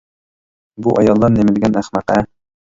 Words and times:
بۇ 0.85 0.95
ئاياللار 0.95 1.33
نېمە 1.37 1.55
دېگەن 1.61 1.81
ئەخمەق 1.83 2.13
ھە! 2.17 2.21